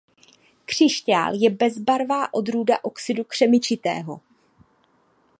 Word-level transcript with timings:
Křišťál 0.65 1.33
je 1.35 1.49
bezbarvá 1.49 2.33
odrůda 2.33 2.77
oxidu 2.83 3.23
křemičitého. 3.23 4.21